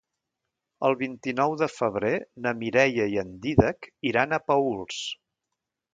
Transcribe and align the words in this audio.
El 0.87 0.95
vint-i-nou 1.01 1.53
de 1.59 1.67
febrer 1.73 2.11
na 2.45 2.55
Mireia 2.63 3.07
i 3.15 3.19
en 3.25 3.37
Dídac 3.45 3.91
iran 4.13 4.35
a 4.35 4.41
Paüls. 4.53 5.03